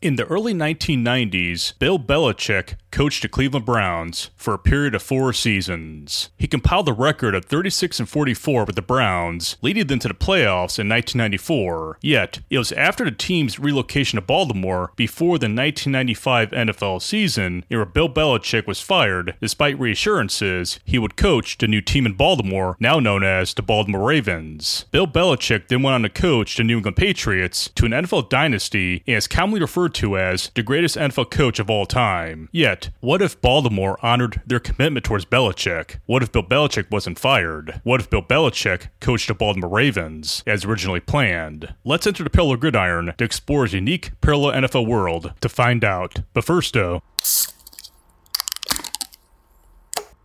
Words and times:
In 0.00 0.14
the 0.14 0.26
early 0.26 0.54
1990s, 0.54 1.76
Bill 1.80 1.98
Belichick 1.98 2.74
coached 2.90 3.22
the 3.22 3.28
Cleveland 3.28 3.66
Browns 3.66 4.30
for 4.36 4.54
a 4.54 4.58
period 4.58 4.94
of 4.94 5.02
four 5.02 5.32
seasons. 5.32 6.30
He 6.36 6.46
compiled 6.46 6.88
a 6.88 6.92
record 6.92 7.34
of 7.34 7.44
36 7.44 8.00
and 8.00 8.08
44 8.08 8.64
with 8.64 8.76
the 8.76 8.82
Browns, 8.82 9.56
leading 9.62 9.86
them 9.86 9.98
to 10.00 10.08
the 10.08 10.14
playoffs 10.14 10.78
in 10.78 10.88
1994. 10.88 11.98
Yet, 12.00 12.40
it 12.50 12.58
was 12.58 12.72
after 12.72 13.04
the 13.04 13.10
team's 13.10 13.58
relocation 13.58 14.16
to 14.16 14.22
Baltimore 14.22 14.92
before 14.96 15.38
the 15.38 15.46
1995 15.46 16.50
NFL 16.50 17.02
season 17.02 17.64
where 17.68 17.84
Bill 17.84 18.08
Belichick 18.08 18.66
was 18.66 18.80
fired, 18.80 19.34
despite 19.40 19.78
reassurances 19.78 20.80
he 20.84 20.98
would 20.98 21.16
coach 21.16 21.58
the 21.58 21.68
new 21.68 21.80
team 21.80 22.06
in 22.06 22.14
Baltimore, 22.14 22.76
now 22.80 22.98
known 22.98 23.24
as 23.24 23.54
the 23.54 23.62
Baltimore 23.62 24.08
Ravens. 24.08 24.86
Bill 24.90 25.06
Belichick 25.06 25.68
then 25.68 25.82
went 25.82 25.94
on 25.94 26.02
to 26.02 26.08
coach 26.08 26.56
the 26.56 26.64
New 26.64 26.78
England 26.78 26.96
Patriots 26.96 27.70
to 27.74 27.86
an 27.86 27.92
NFL 27.92 28.28
dynasty 28.28 29.02
and 29.06 29.16
is 29.16 29.26
commonly 29.26 29.60
referred 29.60 29.94
to 29.94 30.18
as 30.18 30.50
the 30.54 30.62
greatest 30.62 30.96
NFL 30.96 31.30
coach 31.30 31.58
of 31.58 31.70
all 31.70 31.86
time. 31.86 32.48
Yet, 32.52 32.77
what 33.00 33.22
if 33.22 33.40
Baltimore 33.40 33.98
honored 34.02 34.40
their 34.46 34.60
commitment 34.60 35.04
towards 35.04 35.24
Belichick? 35.24 35.98
What 36.06 36.22
if 36.22 36.32
Bill 36.32 36.42
Belichick 36.42 36.90
wasn't 36.90 37.18
fired? 37.18 37.80
What 37.84 38.00
if 38.00 38.10
Bill 38.10 38.22
Belichick 38.22 38.88
coached 39.00 39.28
the 39.28 39.34
Baltimore 39.34 39.70
Ravens 39.70 40.42
as 40.46 40.64
originally 40.64 41.00
planned? 41.00 41.74
Let's 41.84 42.06
enter 42.06 42.24
the 42.24 42.30
parallel 42.30 42.56
gridiron 42.56 43.14
to 43.16 43.24
explore 43.24 43.64
his 43.64 43.74
unique 43.74 44.12
parallel 44.20 44.60
NFL 44.62 44.86
world 44.86 45.32
to 45.40 45.48
find 45.48 45.84
out. 45.84 46.20
But 46.32 46.44
first, 46.44 46.74
though, 46.74 47.02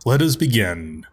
let 0.04 0.20
us 0.20 0.36
begin. 0.36 1.06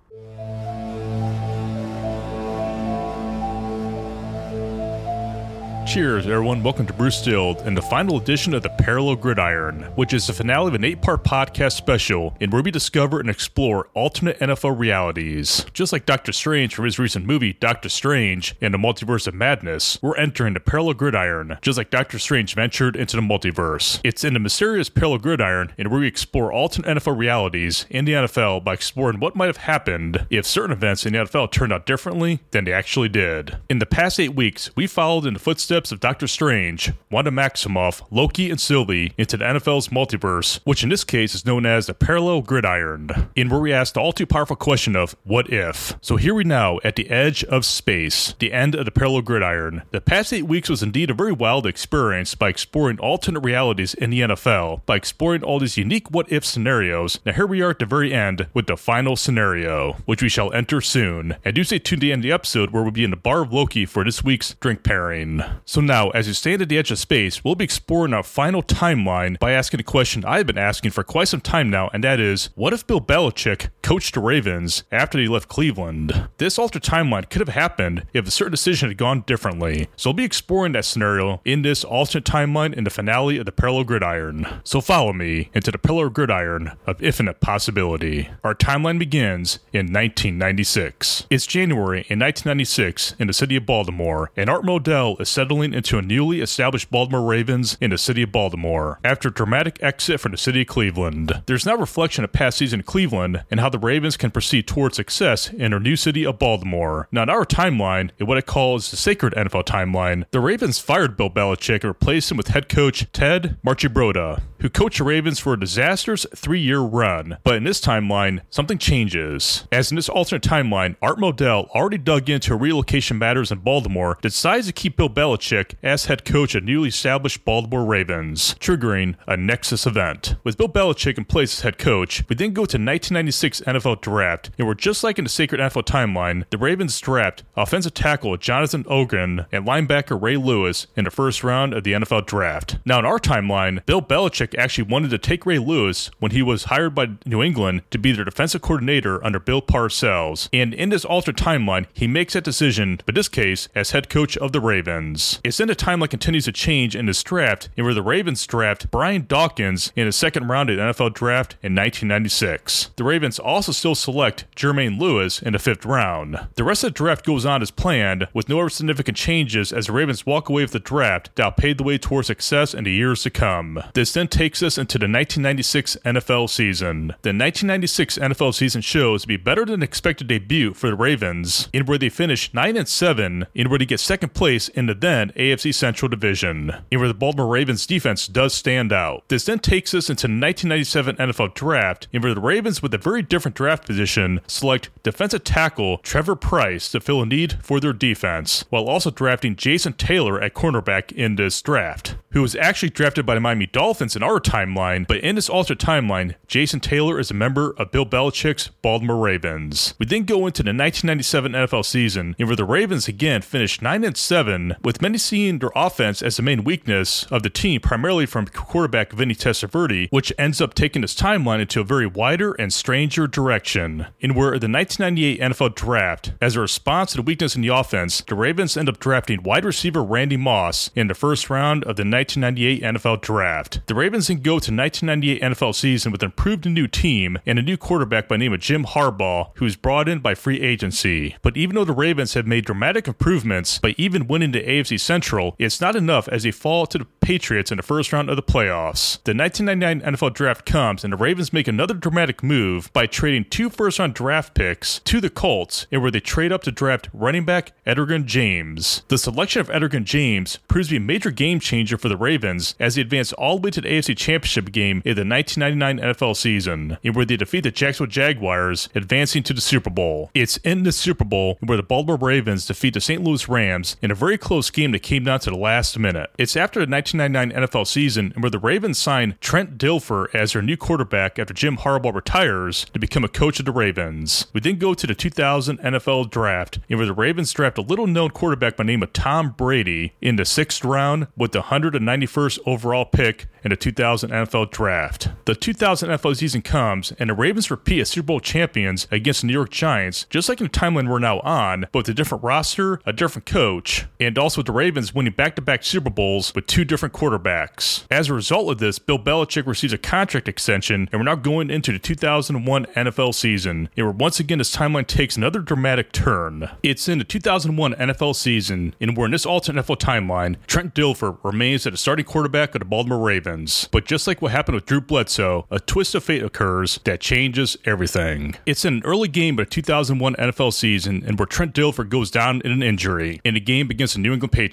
Cheers, 5.91 6.25
everyone. 6.25 6.63
Welcome 6.63 6.87
to 6.87 6.93
Bruce 6.93 7.17
Stilled 7.17 7.57
and 7.63 7.75
the 7.75 7.81
final 7.81 8.15
edition 8.15 8.53
of 8.53 8.63
the 8.63 8.69
Parallel 8.69 9.17
Gridiron, 9.17 9.81
which 9.95 10.13
is 10.13 10.25
the 10.25 10.31
finale 10.31 10.69
of 10.69 10.73
an 10.73 10.85
eight 10.85 11.01
part 11.01 11.25
podcast 11.25 11.73
special 11.73 12.33
in 12.39 12.49
where 12.49 12.61
we 12.61 12.71
discover 12.71 13.19
and 13.19 13.29
explore 13.29 13.89
alternate 13.93 14.39
NFL 14.39 14.79
realities. 14.79 15.65
Just 15.73 15.91
like 15.91 16.05
Doctor 16.05 16.31
Strange 16.31 16.73
from 16.73 16.85
his 16.85 16.97
recent 16.97 17.25
movie, 17.25 17.51
Doctor 17.51 17.89
Strange 17.89 18.55
and 18.61 18.73
the 18.73 18.77
Multiverse 18.77 19.27
of 19.27 19.33
Madness, 19.33 19.99
we're 20.01 20.15
entering 20.15 20.53
the 20.53 20.61
Parallel 20.61 20.93
Gridiron, 20.93 21.57
just 21.61 21.77
like 21.77 21.89
Doctor 21.89 22.19
Strange 22.19 22.55
ventured 22.55 22.95
into 22.95 23.17
the 23.17 23.21
multiverse. 23.21 23.99
It's 24.01 24.23
in 24.23 24.33
the 24.33 24.39
mysterious 24.39 24.87
Parallel 24.87 25.19
Gridiron 25.19 25.73
in 25.77 25.89
where 25.89 25.99
we 25.99 26.07
explore 26.07 26.53
alternate 26.53 26.99
NFL 26.99 27.17
realities 27.17 27.85
in 27.89 28.05
the 28.05 28.13
NFL 28.13 28.63
by 28.63 28.75
exploring 28.75 29.19
what 29.19 29.35
might 29.35 29.47
have 29.47 29.57
happened 29.57 30.25
if 30.29 30.45
certain 30.45 30.71
events 30.71 31.05
in 31.05 31.11
the 31.11 31.19
NFL 31.19 31.51
turned 31.51 31.73
out 31.73 31.85
differently 31.85 32.39
than 32.51 32.63
they 32.63 32.71
actually 32.71 33.09
did. 33.09 33.57
In 33.69 33.79
the 33.79 33.85
past 33.85 34.21
eight 34.21 34.35
weeks, 34.35 34.71
we 34.73 34.87
followed 34.87 35.25
in 35.25 35.33
the 35.33 35.39
footsteps 35.41 35.80
of 35.89 36.01
Doctor 36.01 36.27
Strange, 36.27 36.91
Wanda 37.09 37.31
Maximoff, 37.31 38.01
Loki, 38.11 38.49
and 38.49 38.59
Sylvie 38.59 39.13
into 39.17 39.37
the 39.37 39.45
NFL's 39.45 39.87
multiverse, 39.87 40.59
which 40.65 40.83
in 40.83 40.89
this 40.89 41.05
case 41.05 41.33
is 41.33 41.45
known 41.45 41.65
as 41.65 41.85
the 41.85 41.93
Parallel 41.93 42.41
Gridiron, 42.41 43.29
in 43.37 43.47
where 43.47 43.61
we 43.61 43.71
ask 43.71 43.93
the 43.93 44.01
all 44.01 44.11
too 44.11 44.25
powerful 44.25 44.57
question 44.57 44.97
of 44.97 45.15
what 45.23 45.49
if. 45.49 45.95
So 46.01 46.17
here 46.17 46.33
we 46.33 46.43
now 46.43 46.79
at 46.83 46.97
the 46.97 47.09
edge 47.09 47.45
of 47.45 47.63
space, 47.63 48.35
the 48.39 48.51
end 48.51 48.75
of 48.75 48.83
the 48.83 48.91
Parallel 48.91 49.21
Gridiron. 49.21 49.83
The 49.91 50.01
past 50.01 50.33
eight 50.33 50.43
weeks 50.43 50.69
was 50.69 50.83
indeed 50.83 51.09
a 51.09 51.13
very 51.13 51.31
wild 51.31 51.65
experience 51.65 52.35
by 52.35 52.49
exploring 52.49 52.99
alternate 52.99 53.39
realities 53.39 53.93
in 53.93 54.09
the 54.09 54.19
NFL, 54.19 54.85
by 54.85 54.97
exploring 54.97 55.43
all 55.43 55.59
these 55.59 55.77
unique 55.77 56.11
what 56.11 56.29
if 56.29 56.43
scenarios. 56.43 57.19
Now 57.25 57.31
here 57.31 57.47
we 57.47 57.61
are 57.61 57.69
at 57.69 57.79
the 57.79 57.85
very 57.85 58.13
end 58.13 58.47
with 58.53 58.67
the 58.67 58.75
final 58.75 59.15
scenario, 59.15 59.93
which 60.05 60.21
we 60.21 60.27
shall 60.27 60.51
enter 60.51 60.81
soon. 60.81 61.37
And 61.45 61.55
do 61.55 61.63
stay 61.63 61.79
tuned 61.79 62.01
to 62.01 62.07
the 62.07 62.11
end 62.11 62.19
of 62.19 62.23
the 62.23 62.31
episode 62.31 62.71
where 62.71 62.83
we'll 62.83 62.91
be 62.91 63.03
in 63.03 63.11
the 63.11 63.15
bar 63.15 63.43
of 63.43 63.53
Loki 63.53 63.85
for 63.85 64.03
this 64.03 64.23
week's 64.23 64.55
drink 64.55 64.83
pairing. 64.83 65.41
So 65.71 65.79
now, 65.79 66.09
as 66.09 66.27
you 66.27 66.33
stand 66.33 66.61
at 66.61 66.67
the 66.67 66.77
edge 66.77 66.91
of 66.91 66.99
space, 66.99 67.45
we'll 67.45 67.55
be 67.55 67.63
exploring 67.63 68.13
our 68.13 68.23
final 68.23 68.61
timeline 68.61 69.39
by 69.39 69.53
asking 69.53 69.79
a 69.79 69.83
question 69.83 70.25
I've 70.25 70.45
been 70.45 70.57
asking 70.57 70.91
for 70.91 71.01
quite 71.01 71.29
some 71.29 71.39
time 71.39 71.69
now, 71.69 71.89
and 71.93 72.03
that 72.03 72.19
is, 72.19 72.49
what 72.55 72.73
if 72.73 72.85
Bill 72.85 72.99
Belichick 72.99 73.69
coached 73.81 74.15
the 74.15 74.19
Ravens 74.19 74.83
after 74.91 75.17
he 75.17 75.29
left 75.29 75.47
Cleveland? 75.47 76.27
This 76.39 76.59
altered 76.59 76.83
timeline 76.83 77.29
could 77.29 77.39
have 77.39 77.55
happened 77.55 78.05
if 78.11 78.27
a 78.27 78.31
certain 78.31 78.51
decision 78.51 78.89
had 78.89 78.97
gone 78.97 79.23
differently. 79.25 79.87
So 79.95 80.09
we'll 80.09 80.15
be 80.15 80.25
exploring 80.25 80.73
that 80.73 80.83
scenario 80.83 81.39
in 81.45 81.61
this 81.61 81.85
alternate 81.85 82.25
timeline 82.25 82.73
in 82.73 82.83
the 82.83 82.89
finale 82.89 83.37
of 83.37 83.45
the 83.45 83.53
Parallel 83.53 83.85
Gridiron. 83.85 84.45
So 84.65 84.81
follow 84.81 85.13
me 85.13 85.51
into 85.53 85.71
the 85.71 85.77
Parallel 85.77 86.09
Gridiron 86.09 86.73
of 86.85 87.01
infinite 87.01 87.39
possibility. 87.39 88.29
Our 88.43 88.55
timeline 88.55 88.99
begins 88.99 89.59
in 89.71 89.85
1996. 89.85 91.27
It's 91.29 91.45
January 91.45 91.99
in 92.09 92.19
1996 92.19 93.15
in 93.17 93.27
the 93.27 93.33
city 93.33 93.55
of 93.55 93.65
Baltimore, 93.65 94.31
and 94.35 94.49
Art 94.49 94.65
Modell 94.65 95.17
is 95.21 95.29
settling 95.29 95.60
into 95.63 95.97
a 95.97 96.01
newly 96.01 96.41
established 96.41 96.91
Baltimore 96.91 97.27
Ravens 97.27 97.77
in 97.79 97.91
the 97.91 97.97
city 97.97 98.23
of 98.23 98.31
Baltimore 98.31 98.99
after 99.03 99.29
a 99.29 99.33
dramatic 99.33 99.77
exit 99.81 100.19
from 100.19 100.31
the 100.31 100.37
city 100.37 100.61
of 100.61 100.67
Cleveland. 100.67 101.43
There's 101.45 101.65
now 101.65 101.75
reflection 101.75 102.23
of 102.23 102.33
past 102.33 102.57
season 102.57 102.79
in 102.79 102.85
Cleveland 102.85 103.43
and 103.51 103.59
how 103.59 103.69
the 103.69 103.79
Ravens 103.79 104.17
can 104.17 104.31
proceed 104.31 104.67
towards 104.67 104.95
success 104.95 105.49
in 105.49 105.71
their 105.71 105.79
new 105.79 105.95
city 105.95 106.25
of 106.25 106.39
Baltimore. 106.39 107.07
Now, 107.11 107.23
in 107.23 107.29
our 107.29 107.45
timeline, 107.45 108.09
in 108.17 108.27
what 108.27 108.37
I 108.37 108.41
call 108.41 108.75
is 108.75 108.91
the 108.91 108.97
sacred 108.97 109.33
NFL 109.35 109.65
timeline, 109.65 110.25
the 110.31 110.39
Ravens 110.39 110.79
fired 110.79 111.15
Bill 111.15 111.29
Belichick 111.29 111.83
and 111.83 111.85
replaced 111.85 112.31
him 112.31 112.37
with 112.37 112.47
head 112.47 112.69
coach 112.69 113.11
Ted 113.11 113.57
Marchibroda, 113.65 114.41
who 114.59 114.69
coached 114.69 114.97
the 114.97 115.03
Ravens 115.03 115.39
for 115.39 115.53
a 115.53 115.59
disastrous 115.59 116.25
three 116.35 116.59
year 116.59 116.79
run. 116.79 117.37
But 117.43 117.55
in 117.55 117.63
this 117.63 117.81
timeline, 117.81 118.41
something 118.49 118.77
changes. 118.77 119.67
As 119.71 119.91
in 119.91 119.95
this 119.95 120.09
alternate 120.09 120.43
timeline, 120.43 120.95
Art 121.01 121.19
Modell 121.19 121.69
already 121.69 121.97
dug 121.97 122.29
into 122.29 122.55
relocation 122.55 123.17
matters 123.17 123.51
in 123.51 123.59
Baltimore, 123.59 124.17
decides 124.21 124.67
to 124.67 124.73
keep 124.73 124.97
Bill 124.97 125.09
Belichick 125.09 125.40
Belichick 125.41 125.73
as 125.81 126.05
head 126.05 126.23
coach 126.23 126.53
of 126.53 126.63
newly 126.63 126.89
established 126.89 127.43
Baltimore 127.43 127.83
Ravens, 127.83 128.55
triggering 128.59 129.15
a 129.27 129.35
Nexus 129.35 129.87
event. 129.87 130.35
With 130.43 130.57
Bill 130.57 130.69
Belichick 130.69 131.17
in 131.17 131.25
place 131.25 131.57
as 131.57 131.61
head 131.61 131.77
coach, 131.79 132.23
we 132.29 132.35
then 132.35 132.53
go 132.53 132.61
to 132.61 132.77
1996 132.77 133.61
NFL 133.61 134.01
Draft, 134.01 134.51
and 134.57 134.67
we're 134.67 134.75
just 134.75 135.03
like 135.03 135.17
in 135.17 135.25
the 135.25 135.29
sacred 135.29 135.59
NFL 135.59 135.85
timeline, 135.85 136.45
the 136.51 136.57
Ravens 136.59 136.99
draft 136.99 137.43
offensive 137.57 137.93
tackle 137.93 138.37
Jonathan 138.37 138.85
Ogden 138.87 139.45
and 139.51 139.65
linebacker 139.65 140.21
Ray 140.21 140.37
Lewis 140.37 140.85
in 140.95 141.05
the 141.05 141.11
first 141.11 141.43
round 141.43 141.73
of 141.73 141.83
the 141.83 141.93
NFL 141.93 142.27
Draft. 142.27 142.77
Now, 142.85 142.99
in 142.99 143.05
our 143.05 143.19
timeline, 143.19 143.83
Bill 143.85 144.01
Belichick 144.01 144.55
actually 144.57 144.83
wanted 144.83 145.09
to 145.09 145.17
take 145.17 145.45
Ray 145.45 145.57
Lewis 145.57 146.11
when 146.19 146.31
he 146.31 146.43
was 146.43 146.65
hired 146.65 146.93
by 146.93 147.07
New 147.25 147.41
England 147.41 147.81
to 147.89 147.97
be 147.97 148.11
their 148.11 148.25
defensive 148.25 148.61
coordinator 148.61 149.23
under 149.23 149.39
Bill 149.39 149.61
Parcells, 149.61 150.49
and 150.53 150.73
in 150.73 150.89
this 150.89 151.05
altered 151.05 151.37
timeline, 151.37 151.87
he 151.93 152.05
makes 152.05 152.33
that 152.33 152.43
decision, 152.43 152.99
but 153.05 153.15
this 153.15 153.27
case, 153.27 153.67
as 153.73 153.91
head 153.91 154.09
coach 154.09 154.37
of 154.37 154.51
the 154.51 154.59
Ravens. 154.59 155.30
It's 155.43 155.59
in 155.59 155.69
a 155.69 155.75
timeline 155.75 156.09
continues 156.09 156.45
to 156.45 156.51
change 156.51 156.95
in 156.95 157.05
this 157.05 157.23
draft, 157.23 157.69
and 157.77 157.85
where 157.85 157.93
the 157.93 158.01
Ravens 158.01 158.45
draft 158.45 158.91
Brian 158.91 159.25
Dawkins 159.27 159.91
in 159.95 160.05
the 160.05 160.11
second 160.11 160.47
round 160.47 160.69
of 160.69 160.77
the 160.77 160.81
NFL 160.81 161.13
draft 161.13 161.53
in 161.61 161.75
1996. 161.75 162.91
The 162.95 163.03
Ravens 163.03 163.39
also 163.39 163.71
still 163.71 163.95
select 163.95 164.45
Jermaine 164.55 164.99
Lewis 164.99 165.41
in 165.41 165.53
the 165.53 165.59
fifth 165.59 165.85
round. 165.85 166.39
The 166.55 166.63
rest 166.63 166.83
of 166.83 166.89
the 166.89 166.97
draft 166.97 167.25
goes 167.25 167.45
on 167.45 167.61
as 167.61 167.71
planned, 167.71 168.27
with 168.33 168.49
no 168.49 168.67
significant 168.67 169.17
changes 169.17 169.71
as 169.71 169.87
the 169.87 169.93
Ravens 169.93 170.25
walk 170.25 170.49
away 170.49 170.63
with 170.63 170.71
the 170.71 170.79
draft 170.79 171.35
that 171.35 171.57
paved 171.57 171.79
the 171.79 171.83
way 171.83 171.97
towards 171.97 172.27
success 172.27 172.73
in 172.73 172.83
the 172.83 172.91
years 172.91 173.23
to 173.23 173.29
come. 173.29 173.81
This 173.93 174.13
then 174.13 174.27
takes 174.27 174.61
us 174.63 174.77
into 174.77 174.97
the 174.97 175.03
1996 175.03 175.97
NFL 176.05 176.49
season. 176.49 177.07
The 177.21 177.29
1996 177.29 178.17
NFL 178.17 178.53
season 178.53 178.81
shows 178.81 179.21
to 179.21 179.27
be 179.27 179.37
better 179.37 179.65
than 179.65 179.83
expected 179.83 180.27
debut 180.27 180.73
for 180.73 180.89
the 180.89 180.95
Ravens, 180.95 181.69
in 181.73 181.85
where 181.85 181.97
they 181.97 182.09
finish 182.09 182.53
9 182.53 182.77
and 182.77 182.87
7, 182.87 183.47
in 183.53 183.69
where 183.69 183.79
they 183.79 183.85
get 183.85 183.99
second 183.99 184.33
place 184.33 184.67
in 184.69 184.85
the 184.85 184.93
then 184.93 185.20
AFC 185.29 185.73
Central 185.73 186.09
Division, 186.09 186.71
and 186.91 186.99
where 186.99 187.07
the 187.07 187.13
Baltimore 187.13 187.47
Ravens 187.47 187.85
defense 187.85 188.27
does 188.27 188.53
stand 188.53 188.91
out. 188.91 189.23
This 189.29 189.45
then 189.45 189.59
takes 189.59 189.93
us 189.93 190.09
into 190.09 190.27
1997 190.27 191.15
NFL 191.15 191.53
Draft, 191.53 192.07
and 192.11 192.23
where 192.23 192.33
the 192.33 192.41
Ravens, 192.41 192.81
with 192.81 192.93
a 192.93 192.97
very 192.97 193.21
different 193.21 193.55
draft 193.55 193.85
position, 193.85 194.41
select 194.47 194.89
defensive 195.03 195.43
tackle 195.43 195.99
Trevor 195.99 196.35
Pryce 196.35 196.91
to 196.91 196.99
fill 196.99 197.21
a 197.21 197.25
need 197.25 197.57
for 197.61 197.79
their 197.79 197.93
defense, 197.93 198.65
while 198.69 198.89
also 198.89 199.11
drafting 199.11 199.55
Jason 199.55 199.93
Taylor 199.93 200.41
at 200.41 200.53
cornerback 200.53 201.11
in 201.11 201.35
this 201.35 201.61
draft, 201.61 202.15
who 202.31 202.41
was 202.41 202.55
actually 202.55 202.89
drafted 202.89 203.25
by 203.25 203.35
the 203.35 203.41
Miami 203.41 203.67
Dolphins 203.67 204.15
in 204.15 204.23
our 204.23 204.39
timeline, 204.39 205.07
but 205.07 205.17
in 205.17 205.35
this 205.35 205.49
alternate 205.49 205.79
timeline, 205.79 206.35
Jason 206.47 206.79
Taylor 206.79 207.19
is 207.19 207.31
a 207.31 207.35
member 207.35 207.73
of 207.77 207.91
Bill 207.91 208.05
Belichick's 208.05 208.69
Baltimore 208.81 209.17
Ravens. 209.17 209.93
We 209.99 210.05
then 210.05 210.23
go 210.23 210.47
into 210.47 210.63
the 210.63 210.69
1997 210.69 211.51
NFL 211.51 211.85
season, 211.85 212.35
and 212.39 212.47
where 212.47 212.55
the 212.55 212.65
Ravens 212.65 213.07
again 213.07 213.41
finished 213.41 213.81
9 213.81 214.03
and 214.03 214.17
7 214.17 214.75
with 214.83 215.01
many 215.01 215.10
seeing 215.17 215.59
their 215.59 215.71
offense 215.75 216.21
as 216.21 216.37
the 216.37 216.43
main 216.43 216.63
weakness 216.63 217.25
of 217.25 217.43
the 217.43 217.49
team, 217.49 217.81
primarily 217.81 218.25
from 218.25 218.47
quarterback 218.47 219.13
Vinny 219.13 219.35
Testaverde, 219.35 220.07
which 220.09 220.33
ends 220.37 220.61
up 220.61 220.73
taking 220.73 221.01
this 221.01 221.15
timeline 221.15 221.61
into 221.61 221.81
a 221.81 221.85
very 221.85 222.07
wider 222.07 222.53
and 222.53 222.73
stranger 222.73 223.27
direction. 223.27 224.07
In 224.19 224.33
where 224.33 224.59
the 224.59 224.69
1998 224.69 225.39
NFL 225.39 225.75
Draft, 225.75 226.33
as 226.41 226.55
a 226.55 226.61
response 226.61 227.11
to 227.11 227.17
the 227.17 227.23
weakness 227.23 227.55
in 227.55 227.61
the 227.61 227.69
offense, 227.69 228.21
the 228.21 228.35
Ravens 228.35 228.77
end 228.77 228.89
up 228.89 228.99
drafting 228.99 229.43
wide 229.43 229.65
receiver 229.65 230.03
Randy 230.03 230.37
Moss 230.37 230.89
in 230.95 231.07
the 231.07 231.13
first 231.13 231.49
round 231.49 231.83
of 231.83 231.95
the 231.95 232.03
1998 232.03 232.81
NFL 232.83 233.21
Draft. 233.21 233.81
The 233.87 233.95
Ravens 233.95 234.27
then 234.27 234.37
go 234.37 234.59
to 234.59 234.73
1998 234.73 235.41
NFL 235.41 235.75
season 235.75 236.11
with 236.11 236.23
an 236.23 236.27
improved 236.27 236.65
new 236.65 236.87
team 236.87 237.37
and 237.45 237.59
a 237.59 237.61
new 237.61 237.77
quarterback 237.77 238.27
by 238.27 238.37
name 238.37 238.53
of 238.53 238.59
Jim 238.59 238.85
Harbaugh, 238.85 239.51
who 239.55 239.65
is 239.65 239.75
brought 239.75 240.07
in 240.07 240.19
by 240.19 240.35
free 240.35 240.61
agency. 240.61 241.35
But 241.41 241.57
even 241.57 241.75
though 241.75 241.85
the 241.85 241.93
Ravens 241.93 242.33
have 242.33 242.47
made 242.47 242.65
dramatic 242.65 243.07
improvements 243.07 243.79
by 243.79 243.95
even 243.97 244.27
winning 244.27 244.51
the 244.51 244.61
AFC 244.61 244.99
Central, 245.01 245.55
it's 245.57 245.81
not 245.81 245.95
enough 245.95 246.27
as 246.27 246.43
they 246.43 246.51
fall 246.51 246.85
to 246.87 246.99
the 246.99 247.05
Patriots 247.21 247.71
in 247.71 247.77
the 247.77 247.83
first 247.83 248.11
round 248.13 248.29
of 248.29 248.35
the 248.35 248.43
playoffs. 248.43 249.23
The 249.23 249.33
1999 249.33 250.01
NFL 250.13 250.33
Draft 250.33 250.65
comes, 250.65 251.03
and 251.03 251.13
the 251.13 251.17
Ravens 251.17 251.53
make 251.53 251.67
another 251.67 251.93
dramatic 251.93 252.43
move 252.43 252.91
by 252.93 253.05
trading 253.05 253.45
two 253.45 253.69
first 253.69 253.99
round 253.99 254.13
draft 254.13 254.53
picks 254.53 254.99
to 254.99 255.21
the 255.21 255.29
Colts, 255.29 255.87
and 255.91 256.01
where 256.01 256.11
they 256.11 256.19
trade 256.19 256.51
up 256.51 256.63
to 256.63 256.71
draft 256.71 257.09
running 257.13 257.45
back 257.45 257.73
Edgerrin 257.85 258.25
James. 258.25 259.03
The 259.07 259.17
selection 259.17 259.61
of 259.61 259.69
Edgerrin 259.69 260.03
James 260.03 260.57
proves 260.67 260.87
to 260.89 260.93
be 260.93 260.97
a 260.97 260.99
major 260.99 261.31
game 261.31 261.59
changer 261.59 261.97
for 261.97 262.09
the 262.09 262.17
Ravens 262.17 262.75
as 262.79 262.95
they 262.95 263.01
advance 263.01 263.33
all 263.33 263.57
the 263.57 263.61
way 263.61 263.71
to 263.71 263.81
the 263.81 263.89
AFC 263.89 264.17
Championship 264.17 264.71
game 264.71 265.01
in 265.05 265.15
the 265.15 265.25
1999 265.25 266.13
NFL 266.13 266.35
season, 266.35 266.97
and 267.03 267.15
where 267.15 267.25
they 267.25 267.37
defeat 267.37 267.61
the 267.61 267.71
Jacksonville 267.71 268.11
Jaguars, 268.11 268.89
advancing 268.95 269.43
to 269.43 269.53
the 269.53 269.61
Super 269.61 269.89
Bowl. 269.89 270.31
It's 270.33 270.57
in 270.57 270.83
the 270.83 270.91
Super 270.91 271.25
Bowl 271.25 271.57
where 271.61 271.77
the 271.77 271.83
Baltimore 271.83 272.17
Ravens 272.17 272.65
defeat 272.65 272.93
the 272.93 273.01
St. 273.01 273.23
Louis 273.23 273.47
Rams 273.47 273.97
in 274.01 274.11
a 274.11 274.15
very 274.15 274.37
close 274.37 274.69
game 274.69 274.90
that 274.91 275.03
came 275.03 275.23
down 275.23 275.39
to 275.41 275.49
the 275.49 275.57
last 275.57 275.97
minute. 275.97 276.31
It's 276.37 276.55
after 276.55 276.79
the 276.79 276.91
1999 276.91 277.67
NFL 277.67 277.87
season 277.87 278.31
and 278.33 278.43
where 278.43 278.49
the 278.49 278.59
Ravens 278.59 278.97
sign 278.97 279.35
Trent 279.41 279.77
Dilfer 279.77 280.33
as 280.33 280.53
their 280.53 280.61
new 280.61 280.77
quarterback 280.77 281.39
after 281.39 281.53
Jim 281.53 281.77
Harbaugh 281.77 282.13
retires 282.13 282.85
to 282.93 282.99
become 282.99 283.23
a 283.23 283.29
coach 283.29 283.59
of 283.59 283.65
the 283.65 283.71
Ravens. 283.71 284.47
We 284.53 284.61
then 284.61 284.77
go 284.77 284.93
to 284.93 285.07
the 285.07 285.15
2000 285.15 285.79
NFL 285.79 286.29
draft, 286.29 286.79
and 286.89 286.97
where 286.97 287.05
the 287.05 287.13
Ravens 287.13 287.51
draft 287.53 287.77
a 287.77 287.81
little 287.81 288.07
known 288.07 288.29
quarterback 288.31 288.77
by 288.77 288.83
name 288.83 289.03
of 289.03 289.13
Tom 289.13 289.51
Brady 289.51 290.13
in 290.21 290.35
the 290.35 290.45
sixth 290.45 290.83
round 290.83 291.27
with 291.35 291.51
the 291.51 291.61
191st 291.61 292.59
overall 292.65 293.05
pick 293.05 293.47
in 293.63 293.69
the 293.69 293.75
2000 293.75 294.31
NFL 294.31 294.71
draft. 294.71 295.29
The 295.45 295.55
2000 295.55 296.09
NFL 296.09 296.35
season 296.37 296.61
comes, 296.61 297.11
and 297.13 297.29
the 297.29 297.33
Ravens 297.33 297.71
repeat 297.71 298.01
as 298.01 298.09
Super 298.09 298.27
Bowl 298.27 298.39
champions 298.39 299.07
against 299.11 299.41
the 299.41 299.47
New 299.47 299.53
York 299.53 299.69
Giants, 299.69 300.25
just 300.29 300.49
like 300.49 300.59
in 300.59 300.65
the 300.65 300.71
timeline 300.71 301.09
we're 301.09 301.19
now 301.19 301.39
on, 301.41 301.81
but 301.91 301.99
with 301.99 302.09
a 302.09 302.13
different 302.13 302.43
roster, 302.43 303.01
a 303.05 303.13
different 303.13 303.45
coach, 303.45 304.05
and 304.19 304.37
also 304.37 304.59
with 304.59 304.67
the 304.67 304.71
Ravens 304.81 305.13
winning 305.13 305.33
back 305.33 305.55
to 305.57 305.61
back 305.61 305.83
Super 305.83 306.09
Bowls 306.09 306.55
with 306.55 306.65
two 306.65 306.83
different 306.83 307.13
quarterbacks. 307.13 308.03
As 308.09 308.29
a 308.29 308.33
result 308.33 308.71
of 308.71 308.79
this, 308.79 308.97
Bill 308.97 309.19
Belichick 309.19 309.67
receives 309.67 309.93
a 309.93 309.97
contract 309.99 310.47
extension, 310.47 311.07
and 311.11 311.21
we're 311.21 311.25
now 311.25 311.35
going 311.35 311.69
into 311.69 311.91
the 311.91 311.99
2001 311.99 312.87
NFL 312.87 313.35
season, 313.35 313.89
and 313.95 314.07
where 314.07 314.11
once 314.11 314.39
again 314.39 314.57
this 314.57 314.75
timeline 314.75 315.05
takes 315.05 315.37
another 315.37 315.59
dramatic 315.59 316.11
turn. 316.11 316.67
It's 316.81 317.07
in 317.07 317.19
the 317.19 317.23
2001 317.23 317.93
NFL 317.93 318.35
season, 318.35 318.95
and 318.99 319.15
where 319.15 319.27
in 319.27 319.33
this 319.33 319.45
alternate 319.45 319.85
NFL 319.85 319.99
timeline, 319.99 320.55
Trent 320.65 320.95
Dilfer 320.95 321.37
remains 321.43 321.85
at 321.85 321.93
the 321.93 321.97
starting 321.97 322.25
quarterback 322.25 322.73
of 322.73 322.79
the 322.79 322.85
Baltimore 322.85 323.19
Ravens. 323.19 323.87
But 323.91 324.05
just 324.05 324.25
like 324.25 324.41
what 324.41 324.51
happened 324.51 324.73
with 324.73 324.87
Drew 324.87 324.99
Bledsoe, 324.99 325.67
a 325.69 325.79
twist 325.79 326.15
of 326.15 326.23
fate 326.23 326.41
occurs 326.41 326.99
that 327.03 327.19
changes 327.19 327.77
everything. 327.85 328.55
It's 328.65 328.83
in 328.83 328.95
an 328.95 329.01
early 329.05 329.27
game 329.27 329.59
of 329.59 329.67
the 329.67 329.69
2001 329.69 330.33
NFL 330.37 330.73
season, 330.73 331.23
and 331.23 331.37
where 331.37 331.45
Trent 331.45 331.75
Dilfer 331.75 332.09
goes 332.09 332.31
down 332.31 332.61
in 332.65 332.71
an 332.71 332.81
injury 332.81 333.41
in 333.43 333.55
a 333.55 333.59
game 333.59 333.91
against 333.91 334.15
the 334.15 334.19
New 334.19 334.33
England 334.33 334.51
Patriots, 334.51 334.70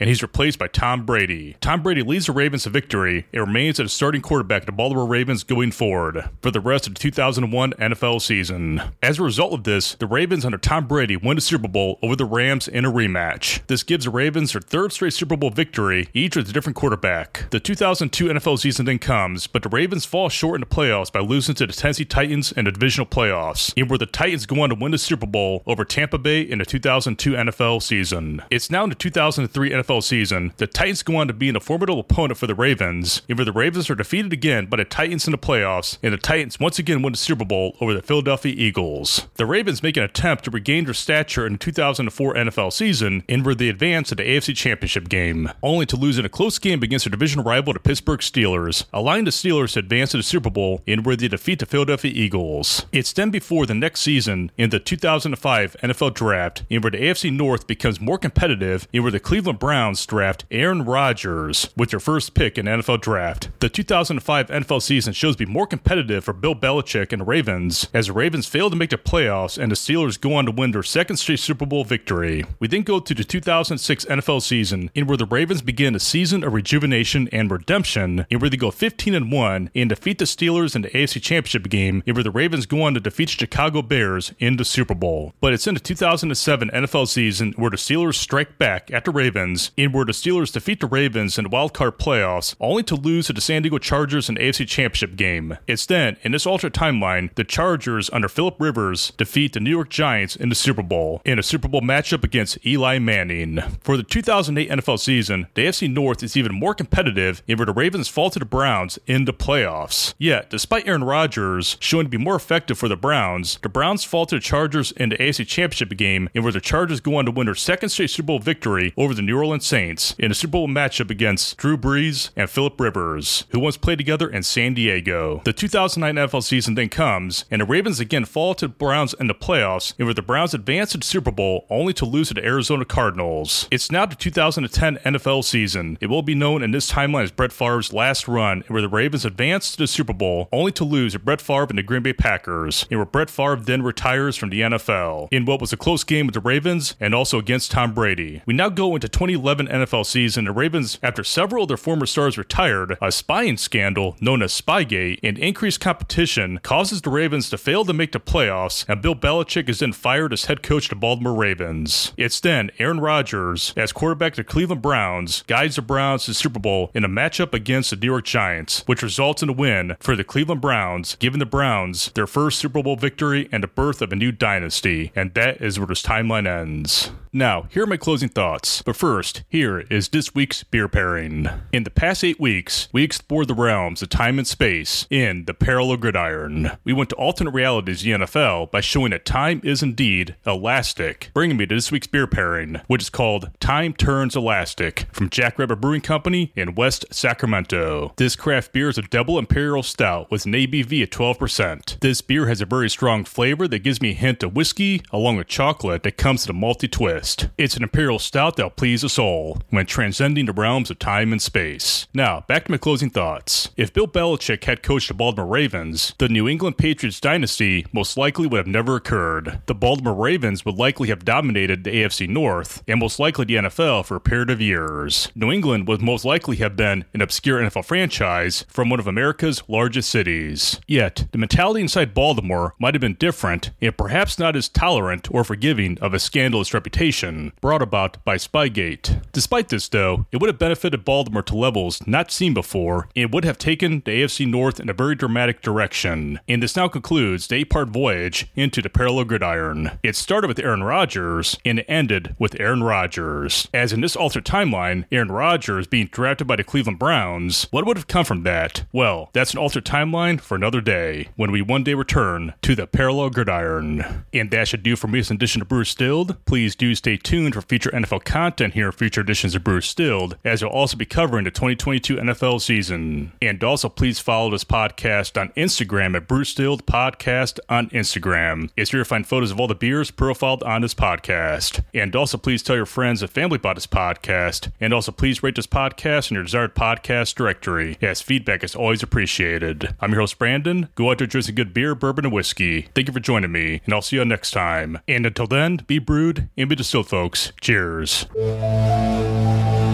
and 0.00 0.08
he's 0.08 0.22
replaced 0.22 0.58
by 0.58 0.68
Tom 0.68 1.06
Brady. 1.06 1.56
Tom 1.60 1.82
Brady 1.82 2.02
leads 2.02 2.26
the 2.26 2.32
Ravens 2.32 2.64
to 2.64 2.70
victory 2.70 3.26
and 3.32 3.46
remains 3.46 3.78
as 3.78 3.86
a 3.86 3.94
starting 3.94 4.20
quarterback 4.20 4.62
of 4.62 4.66
the 4.66 4.72
Baltimore 4.72 5.06
Ravens 5.06 5.44
going 5.44 5.70
forward 5.70 6.28
for 6.42 6.50
the 6.50 6.60
rest 6.60 6.86
of 6.86 6.94
the 6.94 7.00
2001 7.00 7.72
NFL 7.74 8.20
season. 8.20 8.82
As 9.02 9.18
a 9.18 9.22
result 9.22 9.52
of 9.52 9.64
this, 9.64 9.94
the 9.94 10.06
Ravens 10.06 10.44
under 10.44 10.58
Tom 10.58 10.86
Brady 10.86 11.16
win 11.16 11.36
the 11.36 11.40
Super 11.40 11.68
Bowl 11.68 11.98
over 12.02 12.16
the 12.16 12.24
Rams 12.24 12.68
in 12.68 12.84
a 12.84 12.92
rematch. 12.92 13.66
This 13.66 13.82
gives 13.82 14.04
the 14.04 14.10
Ravens 14.10 14.52
their 14.52 14.60
third 14.60 14.92
straight 14.92 15.12
Super 15.12 15.36
Bowl 15.36 15.50
victory, 15.50 16.08
each 16.12 16.36
with 16.36 16.48
a 16.48 16.52
different 16.52 16.76
quarterback. 16.76 17.48
The 17.50 17.60
2002 17.60 18.26
NFL 18.26 18.58
season 18.58 18.86
then 18.86 18.98
comes, 18.98 19.46
but 19.46 19.62
the 19.62 19.68
Ravens 19.68 20.04
fall 20.04 20.28
short 20.28 20.56
in 20.56 20.60
the 20.60 20.74
playoffs 20.74 21.12
by 21.12 21.20
losing 21.20 21.54
to 21.56 21.66
the 21.66 21.72
Tennessee 21.72 22.04
Titans 22.04 22.52
in 22.52 22.64
the 22.64 22.72
divisional 22.72 23.06
playoffs, 23.06 23.72
and 23.76 23.88
where 23.88 23.98
the 23.98 24.06
Titans 24.06 24.46
go 24.46 24.60
on 24.62 24.70
to 24.70 24.74
win 24.74 24.92
the 24.92 24.98
Super 24.98 25.26
Bowl 25.26 25.62
over 25.66 25.84
Tampa 25.84 26.18
Bay 26.18 26.40
in 26.40 26.58
the 26.58 26.64
2002 26.64 27.32
NFL 27.32 27.82
season. 27.82 28.42
It's 28.50 28.70
now 28.70 28.84
in 28.84 28.90
the 28.90 28.94
2003 29.36 29.70
NFL 29.70 30.02
season. 30.02 30.52
The 30.56 30.66
Titans 30.66 31.02
go 31.02 31.16
on 31.16 31.28
to 31.28 31.34
be 31.34 31.48
an 31.48 31.60
formidable 31.60 32.00
opponent 32.00 32.38
for 32.38 32.46
the 32.46 32.54
Ravens, 32.54 33.22
where 33.26 33.44
the 33.44 33.52
Ravens 33.52 33.90
are 33.90 33.94
defeated 33.94 34.32
again 34.32 34.66
by 34.66 34.78
the 34.78 34.84
Titans 34.84 35.26
in 35.26 35.32
the 35.32 35.38
playoffs, 35.38 35.98
and 36.02 36.12
the 36.12 36.18
Titans 36.18 36.58
once 36.58 36.78
again 36.78 37.02
win 37.02 37.12
the 37.12 37.18
Super 37.18 37.44
Bowl 37.44 37.76
over 37.80 37.92
the 37.92 38.02
Philadelphia 38.02 38.54
Eagles. 38.56 39.26
The 39.34 39.44
Ravens 39.46 39.82
make 39.82 39.96
an 39.98 40.04
attempt 40.04 40.44
to 40.44 40.50
regain 40.50 40.86
their 40.86 40.94
stature 40.94 41.46
in 41.46 41.54
the 41.54 41.58
2004 41.58 42.34
NFL 42.34 42.72
season, 42.72 43.24
where 43.42 43.54
they 43.54 43.68
advance 43.68 44.08
to 44.08 44.14
the 44.14 44.22
AFC 44.22 44.56
Championship 44.56 45.08
game, 45.08 45.50
only 45.62 45.86
to 45.86 45.96
lose 45.96 46.18
in 46.18 46.24
a 46.24 46.30
close 46.30 46.58
game 46.58 46.82
against 46.82 47.04
their 47.04 47.10
division 47.10 47.42
rival, 47.42 47.74
the 47.74 47.80
Pittsburgh 47.80 48.20
Steelers, 48.20 48.84
allowing 48.92 49.24
the 49.24 49.30
Steelers 49.30 49.74
to 49.74 49.80
advance 49.80 50.12
to 50.12 50.16
the 50.16 50.22
Super 50.22 50.50
Bowl, 50.50 50.82
where 51.02 51.16
they 51.16 51.28
defeat 51.28 51.58
the 51.58 51.66
Philadelphia 51.66 52.12
Eagles. 52.14 52.86
It's 52.92 53.12
then 53.12 53.30
before 53.30 53.66
the 53.66 53.74
next 53.74 54.00
season 54.00 54.50
in 54.56 54.70
the 54.70 54.78
2005 54.80 55.76
NFL 55.82 56.14
Draft, 56.14 56.64
where 56.68 56.90
the 56.90 56.98
AFC 56.98 57.32
North 57.32 57.66
becomes 57.66 58.00
more 58.00 58.18
competitive, 58.18 58.88
where 58.92 59.10
the 59.16 59.20
Cleveland 59.20 59.58
Browns 59.58 60.04
draft 60.04 60.44
Aaron 60.50 60.84
Rodgers 60.84 61.70
with 61.74 61.88
their 61.88 61.98
first 61.98 62.34
pick 62.34 62.58
in 62.58 62.66
NFL 62.66 63.00
Draft. 63.00 63.48
The 63.60 63.70
2005 63.70 64.48
NFL 64.48 64.82
season 64.82 65.14
shows 65.14 65.36
to 65.36 65.46
be 65.46 65.50
more 65.50 65.66
competitive 65.66 66.22
for 66.22 66.34
Bill 66.34 66.54
Belichick 66.54 67.14
and 67.14 67.22
the 67.22 67.24
Ravens, 67.24 67.88
as 67.94 68.08
the 68.08 68.12
Ravens 68.12 68.46
fail 68.46 68.68
to 68.68 68.76
make 68.76 68.90
the 68.90 68.98
playoffs 68.98 69.56
and 69.56 69.72
the 69.72 69.74
Steelers 69.74 70.20
go 70.20 70.34
on 70.34 70.44
to 70.44 70.52
win 70.52 70.72
their 70.72 70.82
second 70.82 71.16
straight 71.16 71.38
Super 71.38 71.64
Bowl 71.64 71.82
victory. 71.82 72.44
We 72.60 72.68
then 72.68 72.82
go 72.82 73.00
to 73.00 73.14
the 73.14 73.24
2006 73.24 74.04
NFL 74.04 74.42
season, 74.42 74.90
in 74.94 75.06
where 75.06 75.16
the 75.16 75.24
Ravens 75.24 75.62
begin 75.62 75.94
a 75.94 75.98
season 75.98 76.44
of 76.44 76.52
rejuvenation 76.52 77.26
and 77.32 77.50
redemption, 77.50 78.26
in 78.28 78.38
where 78.38 78.50
they 78.50 78.58
go 78.58 78.70
15 78.70 79.14
and 79.14 79.32
1 79.32 79.70
and 79.74 79.88
defeat 79.88 80.18
the 80.18 80.26
Steelers 80.26 80.76
in 80.76 80.82
the 80.82 80.90
AFC 80.90 81.22
Championship 81.22 81.70
game, 81.70 82.02
in 82.04 82.14
where 82.14 82.22
the 82.22 82.30
Ravens 82.30 82.66
go 82.66 82.82
on 82.82 82.92
to 82.92 83.00
defeat 83.00 83.30
the 83.30 83.36
Chicago 83.36 83.80
Bears 83.80 84.34
in 84.38 84.58
the 84.58 84.64
Super 84.66 84.94
Bowl. 84.94 85.32
But 85.40 85.54
it's 85.54 85.66
in 85.66 85.72
the 85.72 85.80
2007 85.80 86.68
NFL 86.68 87.08
season 87.08 87.54
where 87.56 87.70
the 87.70 87.78
Steelers 87.78 88.16
strike 88.16 88.58
back 88.58 88.90
at 88.90 89.05
the 89.06 89.10
Ravens, 89.10 89.70
and 89.78 89.94
where 89.94 90.04
the 90.04 90.12
Steelers 90.12 90.52
defeat 90.52 90.80
the 90.80 90.86
Ravens 90.86 91.38
in 91.38 91.44
the 91.44 91.50
wild 91.50 91.72
card 91.72 91.98
playoffs, 91.98 92.54
only 92.60 92.82
to 92.82 92.94
lose 92.94 93.26
to 93.28 93.32
the 93.32 93.40
San 93.40 93.62
Diego 93.62 93.78
Chargers 93.78 94.28
in 94.28 94.34
the 94.34 94.42
AFC 94.42 94.68
Championship 94.68 95.16
game. 95.16 95.56
It's 95.66 95.86
then, 95.86 96.18
in 96.22 96.32
this 96.32 96.46
alternate 96.46 96.74
timeline, 96.74 97.34
the 97.34 97.44
Chargers 97.44 98.10
under 98.12 98.28
Philip 98.28 98.56
Rivers 98.60 99.12
defeat 99.16 99.54
the 99.54 99.60
New 99.60 99.70
York 99.70 99.88
Giants 99.88 100.36
in 100.36 100.50
the 100.50 100.54
Super 100.54 100.82
Bowl 100.82 101.22
in 101.24 101.38
a 101.38 101.42
Super 101.42 101.68
Bowl 101.68 101.80
matchup 101.80 102.22
against 102.22 102.64
Eli 102.66 102.98
Manning. 102.98 103.60
For 103.80 103.96
the 103.96 104.02
2008 104.02 104.68
NFL 104.70 104.98
season, 104.98 105.46
the 105.54 105.64
AFC 105.64 105.92
North 105.92 106.22
is 106.22 106.36
even 106.36 106.54
more 106.54 106.74
competitive, 106.74 107.42
and 107.48 107.58
where 107.58 107.66
the 107.66 107.72
Ravens 107.72 108.08
fall 108.08 108.30
to 108.30 108.38
the 108.38 108.44
Browns 108.44 108.98
in 109.06 109.24
the 109.24 109.32
playoffs. 109.32 110.14
Yet, 110.18 110.50
despite 110.50 110.86
Aaron 110.86 111.04
Rodgers 111.04 111.76
showing 111.80 112.06
to 112.06 112.10
be 112.10 112.18
more 112.18 112.36
effective 112.36 112.78
for 112.78 112.88
the 112.88 112.96
Browns, 112.96 113.58
the 113.62 113.68
Browns 113.68 114.04
fall 114.04 114.26
to 114.26 114.34
the 114.34 114.40
Chargers 114.40 114.92
in 114.92 115.08
the 115.08 115.16
AFC 115.16 115.46
Championship 115.46 115.96
game, 115.96 116.28
and 116.34 116.42
where 116.42 116.52
the 116.52 116.60
Chargers 116.60 117.00
go 117.00 117.16
on 117.16 117.24
to 117.24 117.30
win 117.30 117.46
their 117.46 117.54
second 117.54 117.90
straight 117.90 118.10
Super 118.10 118.26
Bowl 118.26 118.38
victory 118.38 118.92
over 118.96 119.14
the 119.14 119.22
New 119.22 119.36
Orleans 119.36 119.66
Saints 119.66 120.14
in 120.18 120.30
a 120.30 120.34
Super 120.34 120.52
Bowl 120.52 120.68
matchup 120.68 121.10
against 121.10 121.56
Drew 121.56 121.76
Brees 121.76 122.30
and 122.36 122.48
Philip 122.48 122.80
Rivers, 122.80 123.44
who 123.50 123.60
once 123.60 123.76
played 123.76 123.98
together 123.98 124.28
in 124.28 124.42
San 124.42 124.74
Diego. 124.74 125.42
The 125.44 125.52
2009 125.52 126.26
NFL 126.26 126.42
season 126.42 126.74
then 126.74 126.88
comes, 126.88 127.44
and 127.50 127.60
the 127.60 127.66
Ravens 127.66 128.00
again 128.00 128.24
fall 128.24 128.54
to 128.54 128.66
the 128.66 128.72
Browns 128.72 129.14
in 129.18 129.26
the 129.26 129.34
playoffs, 129.34 129.94
and 129.98 130.06
where 130.06 130.14
the 130.14 130.22
Browns 130.22 130.54
advance 130.54 130.92
to 130.92 130.98
the 130.98 131.04
Super 131.04 131.30
Bowl 131.30 131.66
only 131.68 131.92
to 131.94 132.04
lose 132.04 132.28
to 132.28 132.34
the 132.34 132.44
Arizona 132.44 132.84
Cardinals. 132.84 133.68
It's 133.70 133.90
now 133.92 134.06
the 134.06 134.14
2010 134.14 134.96
NFL 134.98 135.44
season. 135.44 135.98
It 136.00 136.06
will 136.06 136.22
be 136.22 136.34
known 136.34 136.62
in 136.62 136.70
this 136.70 136.90
timeline 136.90 137.24
as 137.24 137.30
Brett 137.30 137.52
Favre's 137.52 137.92
last 137.92 138.26
run, 138.28 138.62
and 138.62 138.70
where 138.70 138.82
the 138.82 138.88
Ravens 138.88 139.24
advance 139.24 139.72
to 139.72 139.78
the 139.78 139.86
Super 139.86 140.12
Bowl 140.12 140.48
only 140.52 140.72
to 140.72 140.84
lose 140.84 141.12
to 141.12 141.18
Brett 141.18 141.40
Favre 141.40 141.66
and 141.68 141.78
the 141.78 141.82
Green 141.82 142.02
Bay 142.02 142.12
Packers, 142.12 142.86
and 142.90 142.98
where 142.98 143.06
Brett 143.06 143.30
Favre 143.30 143.56
then 143.56 143.82
retires 143.82 144.36
from 144.36 144.50
the 144.50 144.60
NFL 144.60 145.28
in 145.30 145.44
what 145.44 145.60
was 145.60 145.72
a 145.72 145.76
close 145.76 146.04
game 146.04 146.26
with 146.26 146.34
the 146.34 146.40
Ravens 146.40 146.94
and 147.00 147.14
also 147.14 147.38
against 147.38 147.70
Tom 147.70 147.92
Brady. 147.92 148.42
We 148.46 148.54
now 148.54 148.68
go 148.68 148.85
into 148.94 149.08
2011 149.08 149.66
NFL 149.66 150.06
season. 150.06 150.44
The 150.44 150.52
Ravens, 150.52 150.98
after 151.02 151.24
several 151.24 151.64
of 151.64 151.68
their 151.68 151.76
former 151.76 152.06
stars 152.06 152.38
retired, 152.38 152.96
a 153.02 153.10
spying 153.10 153.56
scandal 153.56 154.16
known 154.20 154.42
as 154.42 154.58
Spygate 154.58 155.20
and 155.22 155.38
increased 155.38 155.80
competition 155.80 156.60
causes 156.62 157.02
the 157.02 157.10
Ravens 157.10 157.50
to 157.50 157.58
fail 157.58 157.84
to 157.84 157.92
make 157.92 158.12
the 158.12 158.20
playoffs, 158.20 158.88
and 158.88 159.02
Bill 159.02 159.14
Belichick 159.14 159.68
is 159.68 159.80
then 159.80 159.92
fired 159.92 160.32
as 160.32 160.44
head 160.44 160.62
coach 160.62 160.88
to 160.88 160.94
Baltimore 160.94 161.34
Ravens. 161.34 162.12
It's 162.16 162.40
then 162.40 162.70
Aaron 162.78 163.00
Rodgers, 163.00 163.72
as 163.76 163.92
quarterback 163.92 164.34
to 164.34 164.44
Cleveland 164.44 164.82
Browns, 164.82 165.42
guides 165.46 165.76
the 165.76 165.82
Browns 165.82 166.24
to 166.24 166.30
the 166.30 166.34
Super 166.34 166.60
Bowl 166.60 166.90
in 166.94 167.04
a 167.04 167.08
matchup 167.08 167.54
against 167.54 167.90
the 167.90 167.96
New 167.96 168.06
York 168.06 168.24
Giants, 168.24 168.82
which 168.86 169.02
results 169.02 169.42
in 169.42 169.48
a 169.48 169.52
win 169.52 169.96
for 170.00 170.16
the 170.16 170.24
Cleveland 170.24 170.60
Browns, 170.60 171.16
giving 171.16 171.38
the 171.38 171.46
Browns 171.46 172.10
their 172.14 172.26
first 172.26 172.58
Super 172.58 172.82
Bowl 172.82 172.96
victory 172.96 173.48
and 173.50 173.62
the 173.62 173.68
birth 173.68 174.02
of 174.02 174.12
a 174.12 174.16
new 174.16 174.32
dynasty. 174.32 175.12
And 175.14 175.34
that 175.34 175.60
is 175.60 175.78
where 175.78 175.86
this 175.86 176.02
timeline 176.02 176.46
ends. 176.46 177.10
Now, 177.32 177.66
here 177.70 177.82
are 177.82 177.86
my 177.86 177.96
closing 177.96 178.28
thoughts. 178.28 178.75
But 178.82 178.96
first, 178.96 179.42
here 179.48 179.80
is 179.90 180.08
this 180.08 180.34
week's 180.34 180.62
beer 180.64 180.88
pairing. 180.88 181.48
In 181.72 181.84
the 181.84 181.90
past 181.90 182.24
eight 182.24 182.40
weeks, 182.40 182.88
we 182.92 183.02
explored 183.02 183.48
the 183.48 183.54
realms 183.54 184.02
of 184.02 184.08
time 184.08 184.38
and 184.38 184.46
space 184.46 185.06
in 185.10 185.44
the 185.44 185.54
Parallel 185.54 185.98
Gridiron. 185.98 186.72
We 186.84 186.92
went 186.92 187.10
to 187.10 187.16
alternate 187.16 187.52
realities 187.52 188.02
the 188.02 188.12
NFL 188.12 188.70
by 188.70 188.80
showing 188.80 189.10
that 189.10 189.24
time 189.24 189.60
is 189.64 189.82
indeed 189.82 190.36
elastic, 190.46 191.30
bringing 191.34 191.56
me 191.56 191.66
to 191.66 191.74
this 191.74 191.92
week's 191.92 192.06
beer 192.06 192.26
pairing, 192.26 192.80
which 192.86 193.02
is 193.02 193.10
called 193.10 193.50
Time 193.60 193.92
Turns 193.92 194.36
Elastic 194.36 195.06
from 195.12 195.30
Jack 195.30 195.58
Rabbit 195.58 195.76
Brewing 195.80 196.00
Company 196.00 196.52
in 196.54 196.74
West 196.74 197.04
Sacramento. 197.10 198.12
This 198.16 198.36
craft 198.36 198.72
beer 198.72 198.88
is 198.88 198.98
a 198.98 199.02
double 199.02 199.38
imperial 199.38 199.82
stout 199.82 200.30
with 200.30 200.46
an 200.46 200.52
ABV 200.52 201.02
of 201.02 201.10
12%. 201.10 202.00
This 202.00 202.20
beer 202.20 202.46
has 202.46 202.60
a 202.60 202.66
very 202.66 202.90
strong 202.90 203.24
flavor 203.24 203.68
that 203.68 203.80
gives 203.80 204.00
me 204.00 204.10
a 204.10 204.14
hint 204.14 204.42
of 204.42 204.56
whiskey 204.56 205.02
along 205.12 205.36
with 205.36 205.46
chocolate 205.46 206.02
that 206.02 206.16
comes 206.16 206.44
to 206.44 206.52
a 206.52 206.54
malty 206.54 206.90
twist. 206.90 207.48
It's 207.58 207.76
an 207.76 207.82
imperial 207.82 208.18
stout 208.18 208.56
that 208.56 208.65
please 208.68 209.04
us 209.04 209.18
all 209.18 209.58
when 209.70 209.86
transcending 209.86 210.46
the 210.46 210.52
realms 210.52 210.90
of 210.90 210.98
time 210.98 211.32
and 211.32 211.40
space. 211.40 212.06
Now, 212.14 212.44
back 212.48 212.64
to 212.64 212.70
my 212.70 212.78
closing 212.78 213.10
thoughts. 213.10 213.70
If 213.76 213.92
Bill 213.92 214.08
Belichick 214.08 214.64
had 214.64 214.82
coached 214.82 215.08
the 215.08 215.14
Baltimore 215.14 215.46
Ravens, 215.46 216.14
the 216.18 216.28
New 216.28 216.48
England 216.48 216.78
Patriots 216.78 217.20
dynasty 217.20 217.86
most 217.92 218.16
likely 218.16 218.46
would 218.46 218.58
have 218.58 218.66
never 218.66 218.96
occurred. 218.96 219.60
The 219.66 219.74
Baltimore 219.74 220.14
Ravens 220.14 220.64
would 220.64 220.76
likely 220.76 221.08
have 221.08 221.24
dominated 221.24 221.84
the 221.84 221.90
AFC 221.90 222.28
North 222.28 222.82
and 222.88 223.00
most 223.00 223.18
likely 223.18 223.44
the 223.44 223.56
NFL 223.56 224.06
for 224.06 224.16
a 224.16 224.20
period 224.20 224.50
of 224.50 224.60
years. 224.60 225.28
New 225.34 225.52
England 225.52 225.88
would 225.88 226.02
most 226.02 226.24
likely 226.24 226.56
have 226.56 226.76
been 226.76 227.04
an 227.14 227.22
obscure 227.22 227.60
NFL 227.60 227.84
franchise 227.84 228.64
from 228.68 228.88
one 228.88 229.00
of 229.00 229.06
America's 229.06 229.62
largest 229.68 230.10
cities. 230.10 230.80
Yet, 230.86 231.26
the 231.32 231.38
mentality 231.38 231.80
inside 231.80 232.14
Baltimore 232.14 232.74
might 232.78 232.94
have 232.94 233.00
been 233.00 233.14
different 233.14 233.70
and 233.80 233.96
perhaps 233.96 234.38
not 234.38 234.56
as 234.56 234.68
tolerant 234.68 235.28
or 235.30 235.44
forgiving 235.44 235.98
of 236.00 236.14
a 236.14 236.18
scandalous 236.18 236.74
reputation 236.74 237.52
brought 237.60 237.82
about 237.82 238.22
by 238.24 238.36
Spygate. 238.56 239.20
Despite 239.32 239.68
this, 239.68 239.86
though, 239.86 240.24
it 240.32 240.40
would 240.40 240.48
have 240.48 240.58
benefited 240.58 241.04
Baltimore 241.04 241.42
to 241.42 241.54
levels 241.54 242.06
not 242.06 242.30
seen 242.30 242.54
before 242.54 243.06
and 243.14 243.30
would 243.30 243.44
have 243.44 243.58
taken 243.58 244.00
the 244.06 244.22
AFC 244.22 244.48
North 244.48 244.80
in 244.80 244.88
a 244.88 244.94
very 244.94 245.14
dramatic 245.14 245.60
direction. 245.60 246.40
And 246.48 246.62
this 246.62 246.74
now 246.74 246.88
concludes 246.88 247.46
the 247.46 247.56
eight 247.56 247.68
part 247.68 247.90
voyage 247.90 248.46
into 248.56 248.80
the 248.80 248.88
parallel 248.88 249.26
gridiron. 249.26 249.98
It 250.02 250.16
started 250.16 250.48
with 250.48 250.58
Aaron 250.58 250.82
Rodgers 250.82 251.58
and 251.66 251.80
it 251.80 251.86
ended 251.86 252.34
with 252.38 252.58
Aaron 252.58 252.82
Rodgers. 252.82 253.68
As 253.74 253.92
in 253.92 254.00
this 254.00 254.16
altered 254.16 254.46
timeline, 254.46 255.04
Aaron 255.12 255.30
Rodgers 255.30 255.86
being 255.86 256.06
drafted 256.06 256.46
by 256.46 256.56
the 256.56 256.64
Cleveland 256.64 256.98
Browns, 256.98 257.66
what 257.70 257.84
would 257.84 257.98
have 257.98 258.08
come 258.08 258.24
from 258.24 258.42
that? 258.44 258.84
Well, 258.90 259.28
that's 259.34 259.52
an 259.52 259.58
altered 259.58 259.84
timeline 259.84 260.40
for 260.40 260.54
another 260.54 260.80
day 260.80 261.28
when 261.36 261.52
we 261.52 261.60
one 261.60 261.84
day 261.84 261.92
return 261.92 262.54
to 262.62 262.74
the 262.74 262.86
parallel 262.86 263.28
gridiron. 263.28 264.24
And 264.32 264.50
that 264.50 264.68
should 264.68 264.82
do 264.82 264.96
for 264.96 265.08
me 265.08 265.20
this 265.20 265.30
edition 265.30 265.60
of 265.60 265.68
Bruce 265.68 265.90
Stilled. 265.90 266.42
Please 266.46 266.74
do 266.74 266.94
stay 266.94 267.18
tuned 267.18 267.52
for 267.52 267.60
future 267.60 267.90
NFL 267.90 268.24
content 268.24 268.45
here 268.46 268.86
in 268.86 268.92
future 268.92 269.22
editions 269.22 269.56
of 269.56 269.64
Bruce 269.64 269.88
Stilled, 269.88 270.36
as 270.44 270.62
we'll 270.62 270.70
also 270.70 270.96
be 270.96 271.04
covering 271.04 271.44
the 271.44 271.50
2022 271.50 272.14
NFL 272.16 272.60
season. 272.60 273.32
And 273.42 273.62
also, 273.64 273.88
please 273.88 274.20
follow 274.20 274.50
this 274.50 274.62
podcast 274.62 275.38
on 275.40 275.48
Instagram 275.56 276.14
at 276.14 276.28
Bruce 276.28 276.50
Stilled 276.50 276.86
Podcast 276.86 277.58
on 277.68 277.90
Instagram. 277.90 278.70
It's 278.76 278.92
where 278.92 279.00
you 279.00 279.04
find 279.04 279.26
photos 279.26 279.50
of 279.50 279.58
all 279.58 279.66
the 279.66 279.74
beers 279.74 280.12
profiled 280.12 280.62
on 280.62 280.82
this 280.82 280.94
podcast. 280.94 281.82
And 281.92 282.14
also, 282.14 282.38
please 282.38 282.62
tell 282.62 282.76
your 282.76 282.86
friends 282.86 283.20
and 283.20 283.30
family 283.30 283.56
about 283.56 283.74
this 283.74 283.86
podcast. 283.88 284.70
And 284.80 284.94
also, 284.94 285.10
please 285.10 285.42
rate 285.42 285.56
this 285.56 285.66
podcast 285.66 286.30
in 286.30 286.36
your 286.36 286.44
desired 286.44 286.76
podcast 286.76 287.34
directory, 287.34 287.98
as 288.00 288.22
feedback 288.22 288.62
is 288.62 288.76
always 288.76 289.02
appreciated. 289.02 289.92
I'm 290.00 290.12
your 290.12 290.20
host, 290.20 290.38
Brandon. 290.38 290.88
Go 290.94 291.10
out 291.10 291.18
there, 291.18 291.26
drink 291.26 291.46
some 291.46 291.56
good 291.56 291.74
beer, 291.74 291.96
bourbon, 291.96 292.26
and 292.26 292.34
whiskey. 292.34 292.82
Thank 292.94 293.08
you 293.08 293.12
for 293.12 293.18
joining 293.18 293.50
me, 293.50 293.80
and 293.84 293.92
I'll 293.92 294.02
see 294.02 294.16
you 294.16 294.24
next 294.24 294.52
time. 294.52 295.00
And 295.08 295.26
until 295.26 295.48
then, 295.48 295.78
be 295.88 295.98
brewed 295.98 296.48
and 296.56 296.68
be 296.68 296.76
distilled, 296.76 297.08
folks. 297.08 297.52
Cheers. 297.60 298.25
Adiós. 298.34 299.85